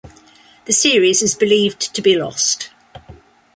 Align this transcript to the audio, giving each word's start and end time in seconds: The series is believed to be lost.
The 0.65 0.73
series 0.73 1.21
is 1.21 1.35
believed 1.35 1.93
to 1.93 2.01
be 2.01 2.15
lost. 2.15 2.71